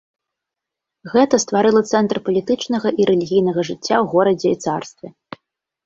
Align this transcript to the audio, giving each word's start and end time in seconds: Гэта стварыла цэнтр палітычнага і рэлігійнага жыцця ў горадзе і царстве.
Гэта 1.13 1.35
стварыла 1.43 1.81
цэнтр 1.93 2.17
палітычнага 2.31 2.89
і 3.03 3.09
рэлігійнага 3.13 3.61
жыцця 3.71 3.95
ў 4.03 4.05
горадзе 4.19 4.49
і 4.59 4.61
царстве. 4.69 5.07